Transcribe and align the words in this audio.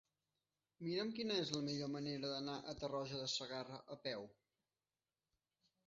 Mira'm 0.87 1.11
quina 1.19 1.35
és 1.41 1.51
la 1.57 1.61
millor 1.67 1.91
manera 1.97 2.33
d'anar 2.33 2.57
a 2.59 2.75
Tarroja 2.83 3.23
de 3.23 3.31
Segarra 3.37 3.81
a 3.97 4.03
peu. 4.11 4.27